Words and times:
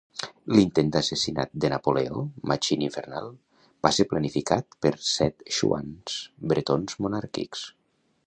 L'intent 0.57 0.87
d'assassinat 0.93 1.51
de 1.65 1.69
Napoleó 1.73 2.23
(machine 2.51 2.87
infernale) 2.87 3.29
va 3.87 3.93
ser 3.97 4.07
planificat 4.15 4.79
per 4.87 4.93
set 5.11 5.47
xuans 5.59 6.17
bretons 6.55 6.97
monàrquics. 7.07 7.63